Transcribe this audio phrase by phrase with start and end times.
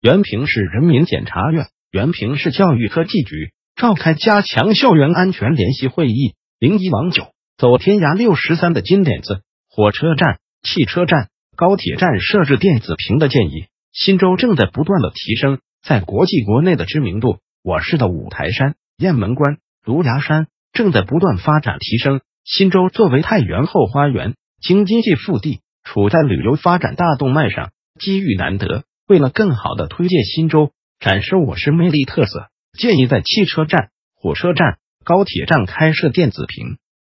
[0.00, 6.34] 原平市人民检察院、原平市教育科技局召开加强校园安全联席会议。
[6.60, 13.66] 零一王九走天涯六十三的金点子，火车站、汽车站、高铁站设置电子屏的建议。
[13.92, 17.38] 新州正在不断的提升在国际国内的知名度。
[17.64, 22.20] 我市的五台山、雁门关、芦芽山正在不断发展提升。
[22.44, 28.84] 新州作为太原后花园、京津冀腹地，处在旅游发展大动脉上，机遇难得。
[29.08, 36.76] 为了更好的推介新州，展示我市魅力特色，建议在汽车站、火车站、高铁站开设电子屏。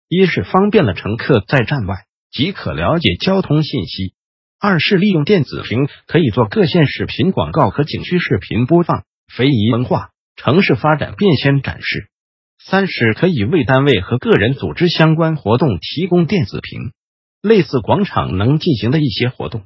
[0.06, 4.12] 一是方便了乘客在站外即可了解交通信息；
[4.60, 12.08] 二是利用电子屏可以做各县视频广告和景区视频播放，非遗文化、城市发展变迁展示；
[12.62, 16.92] 三是可以为单位和个人组织相关活动提供电子屏，
[17.40, 19.64] 类似广场能进行的一些活动。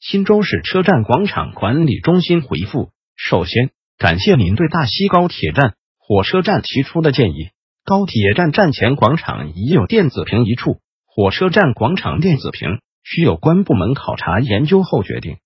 [0.00, 7.50] 新州市车站广场管理中心回复：首先，感谢您对大西高铁站、火车站提出的建议。
[7.84, 15.36] 高铁站站前广场已有电子屏一处，火车站广场电子屏需有关部门考察研究后决定。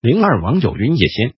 [0.00, 1.34] 零二王友云也先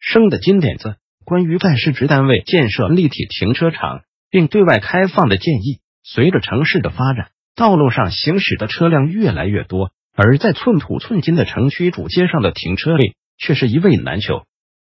[0.00, 5.78] 生的金点子，关于在市直单位建设立体停车场并对外开放的建议。
[6.02, 9.92] 随着城市的发展，道路上行驶的车辆越来越多。
[10.20, 14.42] 而在寸土寸金的城区主街上的停车位却是一位难求，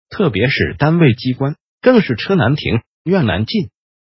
[0.09, 3.69] 特别是单位机关更是车难停、院难进。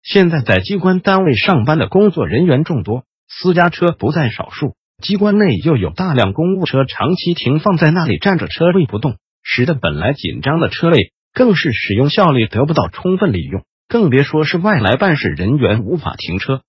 [0.03, 16.62] 现在在机关单位上班的工作人员众多，私家车不在少数，机关内又有大量公务车长期停放在那里，占着车位不动，使得本来紧张的车位更是使用效率得不到充分利用，更别说是外来办事人员无法停车。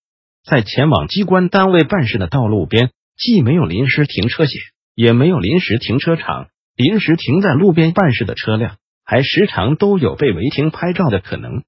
[0.47, 2.91] 在前往机关单位办事的道路边。
[3.17, 4.61] 既没有临时停车险，
[4.93, 11.63] 也没有临时停车场，临时停在路边办事的车辆还时常都有被违停拍照的可能。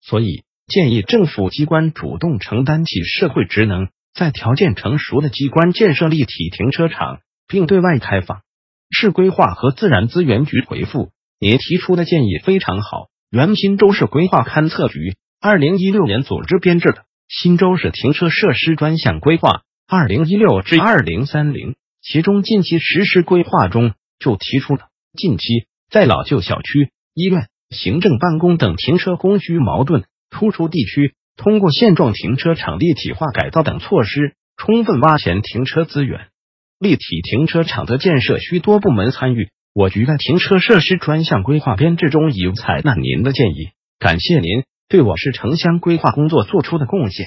[0.00, 8.42] 所以建议政府机关主动承担起社会职能，在条件成熟的机关建设立体停车场，并对外开放。
[8.90, 11.10] 市规划和自然资源局回复：
[11.40, 13.08] 您提出的建议非常好。
[13.30, 16.98] 原新州市规划勘测局二零一六年组织编制的
[17.28, 19.50] 《新州市停车设施专项规划》。
[19.88, 36.28] 二零一六至二零三零，其中近期实施规划中就提出了近期在老旧小区、医院、行政办公等停车供需矛盾突出地区，通过现状停车场立体化改造等措施，充分挖潜停车资源。
[36.78, 43.68] 立体停车场的建设需多部门参与，我局在停车设施专项规划编制中已采纳您的建议，
[43.98, 47.26] 感谢您对我市城乡规划工作做出的贡献。